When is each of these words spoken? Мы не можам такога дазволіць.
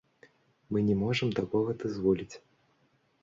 Мы 0.71 0.81
не 0.87 0.95
можам 1.01 1.29
такога 1.39 1.75
дазволіць. 1.83 2.31